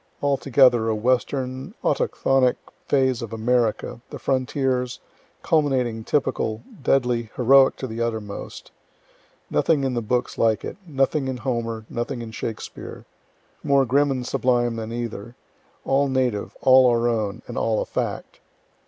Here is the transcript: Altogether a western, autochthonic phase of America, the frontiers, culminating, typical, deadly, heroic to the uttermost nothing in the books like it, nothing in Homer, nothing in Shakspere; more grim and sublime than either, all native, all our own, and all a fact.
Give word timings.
Altogether 0.23 0.87
a 0.87 0.95
western, 0.95 1.75
autochthonic 1.83 2.55
phase 2.87 3.21
of 3.21 3.31
America, 3.31 4.01
the 4.09 4.17
frontiers, 4.17 4.99
culminating, 5.43 6.03
typical, 6.03 6.63
deadly, 6.81 7.29
heroic 7.35 7.75
to 7.75 7.85
the 7.85 8.01
uttermost 8.01 8.71
nothing 9.51 9.83
in 9.83 9.93
the 9.93 10.01
books 10.01 10.39
like 10.39 10.65
it, 10.65 10.77
nothing 10.87 11.27
in 11.27 11.37
Homer, 11.37 11.85
nothing 11.87 12.23
in 12.23 12.31
Shakspere; 12.31 13.05
more 13.61 13.85
grim 13.85 14.09
and 14.09 14.25
sublime 14.25 14.75
than 14.75 14.91
either, 14.91 15.35
all 15.85 16.07
native, 16.07 16.57
all 16.61 16.89
our 16.89 17.07
own, 17.07 17.43
and 17.45 17.55
all 17.55 17.79
a 17.79 17.85
fact. 17.85 18.39